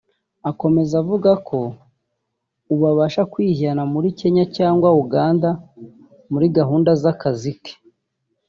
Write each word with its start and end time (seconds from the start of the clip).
Akomeza 0.49 0.93
avuga 1.01 1.31
ko 1.47 1.59
ubu 2.71 2.83
abasha 2.91 3.21
kwijyana 3.31 3.81
muri 3.93 4.07
Kenya 4.19 4.45
cyangwa 4.57 4.89
Uganda 5.03 5.49
muri 6.31 6.47
gahunda 6.57 6.91
z’akazi 7.01 7.53
ke 7.63 7.73